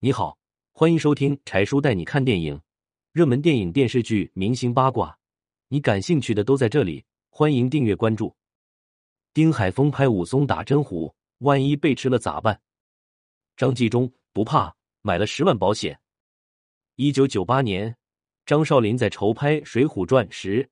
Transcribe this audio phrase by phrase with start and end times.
[0.00, 0.38] 你好，
[0.70, 2.60] 欢迎收听柴叔带你看电影，
[3.10, 5.18] 热门电影、电视剧、明星八卦，
[5.66, 7.04] 你感兴趣的都在这里。
[7.30, 8.32] 欢迎订阅关注。
[9.34, 12.60] 丁海峰拍武松打真虎，万一被吃了咋办？
[13.56, 14.72] 张纪中不怕，
[15.02, 15.98] 买了十万保险。
[16.94, 17.96] 一九九八年，
[18.46, 20.70] 张少林在筹拍《水浒传》时，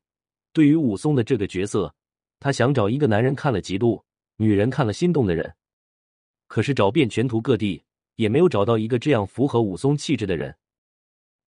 [0.53, 1.93] 对于武松的这个角色，
[2.39, 4.01] 他想找一个男人看了嫉妒，
[4.37, 5.53] 女人看了心动的人。
[6.47, 7.83] 可是找遍全图各地，
[8.17, 10.57] 也没有找到一个这样符合武松气质的人。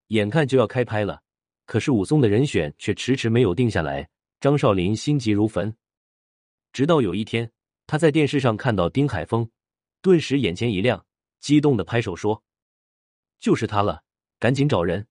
[0.08, 1.22] 眼看就要开拍了，
[1.66, 4.08] 可是武松的人选却迟迟没有定下来。
[4.40, 5.76] 张少林心急如焚。
[6.72, 7.52] 直到有一天，
[7.86, 9.50] 他在电视上看到丁海峰，
[10.00, 11.04] 顿时眼前一亮，
[11.40, 12.42] 激动的拍手说
[13.38, 14.02] ：“就是他了，
[14.38, 15.06] 赶紧找人！”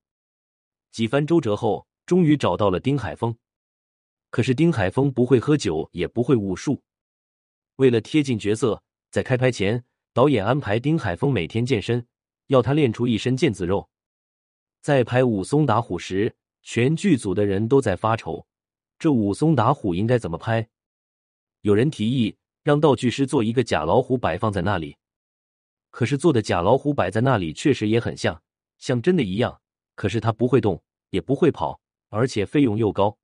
[0.92, 3.38] 几番周折后，终于找到了丁海峰。
[4.32, 6.82] 可是丁海峰不会喝酒，也不会武术。
[7.76, 8.84] 为了贴近角色。
[9.12, 12.06] 在开拍前，导演安排丁海峰每天健身，
[12.48, 13.90] 要他练出一身腱子肉。
[14.82, 18.48] 在拍武松打虎时，全剧组的人都在发愁，
[18.98, 20.68] 这武松打虎应该怎么拍？
[21.62, 24.98] 有人提议让道具师做一个假老虎摆放在那里，
[25.92, 28.42] 可是做的假老虎摆在那里确实也很像，
[28.80, 29.62] 像真的一样。
[29.94, 33.18] 可是它不会动，也不会跑，而且费用又高。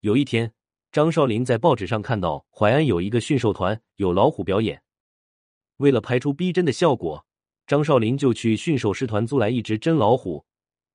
[0.00, 0.52] 有一天，
[0.92, 4.80] 张少林在报纸上看到淮安有一个驯兽团有老虎表演。
[5.78, 7.24] 为了拍出逼真的效果，
[7.66, 10.44] 张少林就去驯兽师团租来一只真老虎。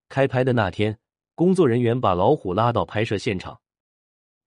[0.09, 0.99] 开拍的那天，
[1.35, 3.61] 工作人员把老虎拉到拍摄现场，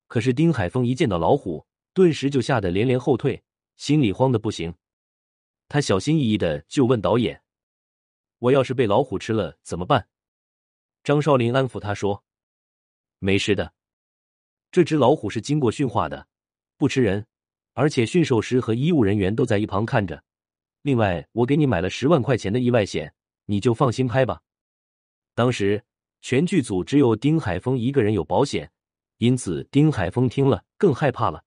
[0.07, 3.43] 可是丁海峰一见到老虎，顿时就吓得连连后退，
[3.77, 4.75] 心里慌的不行。
[5.69, 7.43] 他小心翼翼的就问导演
[8.39, 10.09] ：“我要是被老虎吃了怎么办？”
[11.03, 12.25] 张少林安抚他说
[13.19, 13.73] ：“没事的，
[14.71, 16.29] 这只老虎是经过驯化的，
[16.77, 17.27] 不吃人。”
[17.79, 20.25] 而且驯兽师和医务人员都在一旁看着。
[20.87, 23.13] 另外，我给你买了十万块钱的意外险，
[23.47, 24.41] 你就放心拍吧。
[25.35, 25.85] 当时
[26.21, 28.71] 全剧组只有丁海峰一个人有保险，
[29.19, 31.43] 因此丁海峰听了更害怕了。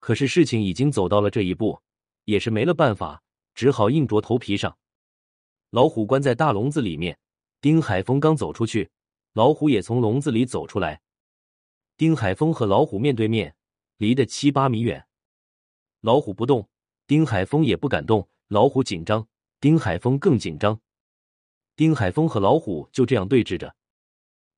[0.00, 1.80] 可是事情已经走到了这一步，
[2.24, 3.22] 也是没了办法，
[3.54, 4.76] 只好硬着头皮上。
[5.70, 7.16] 老虎关在大笼子里面，
[7.60, 8.90] 丁海峰刚走出去，
[9.34, 11.00] 老虎也从笼子里走出来。
[11.96, 13.54] 丁海峰和老虎面对面，
[13.98, 15.06] 离得七八米远。
[16.00, 16.68] 老虎不动，
[17.06, 18.28] 丁海峰也不敢动。
[18.52, 19.28] 老虎紧张，
[19.60, 20.80] 丁海峰更紧张。
[21.76, 23.76] 丁海峰和老虎就这样对峙着。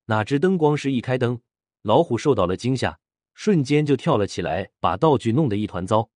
[0.06, 1.38] 哪知灯光师一开灯，
[1.82, 2.98] 老虎受到了惊吓，
[3.34, 6.08] 瞬间就跳了起来，把道具弄得一团糟。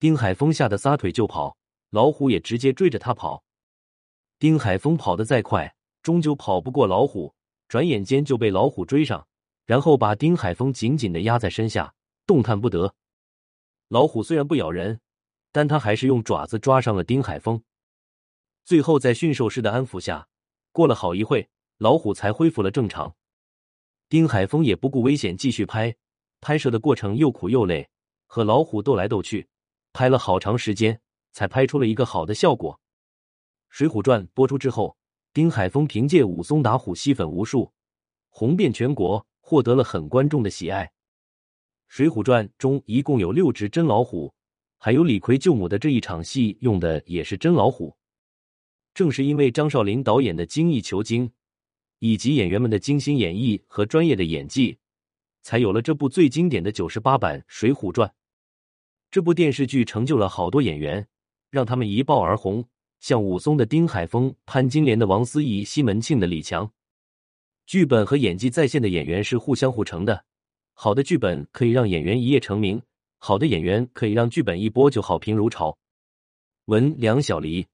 [0.00, 1.58] 丁海峰吓得撒腿就跑，
[1.90, 3.44] 老虎也直接追着他跑。
[4.38, 7.34] 丁海峰跑得再快，终究跑不过老虎，
[7.68, 9.28] 转眼间就被老虎追上，
[9.66, 11.94] 然后把丁海峰紧紧的压在身下，
[12.24, 12.94] 动弹不得。
[13.88, 15.02] 老虎虽然不咬人，
[15.52, 17.62] 但他还是用爪子抓上了丁海峰。
[18.64, 20.28] 最后在驯兽师的安抚下，
[20.72, 21.48] 过了好一会，
[21.78, 23.16] 老虎才恢复了正常。
[24.08, 25.96] 丁海峰也不顾危险继续拍，
[26.40, 27.88] 拍摄的过程又苦又累，
[28.26, 29.48] 和老虎斗来斗去，
[29.92, 31.00] 拍了好长时间，
[31.32, 32.74] 才拍出了一个好的效果。
[33.70, 34.96] 《水浒传》播出之后，
[35.32, 37.72] 丁海峰凭借武松打虎吸粉无数，
[38.30, 40.86] 红遍全国，获得了很观众的喜爱。
[41.86, 44.32] 《水浒传》中一共有六只真老虎，
[44.78, 47.94] 还有李逵救母的这一场戏用的也是真老虎。
[48.94, 51.30] 正是因为张少林导演的精益求精，
[51.98, 54.78] 以及演员们的精心演绎和专业的演技，
[55.42, 58.08] 才有了这部最经典的九十八版《水浒传》。
[59.10, 61.06] 这部电视剧成就了好多演员，
[61.50, 62.64] 让他们一爆而红，
[63.00, 66.70] 像武松的丁海峰、潘金莲的王思怡、西门庆的李强。
[67.66, 70.24] 剧本和演技在线的演员是互相互成的。
[70.72, 72.80] 好的剧本可以让演员一夜成名，
[73.18, 75.76] 好的演员可以让剧本一播就好评如潮。
[76.66, 77.66] 文梁小黎。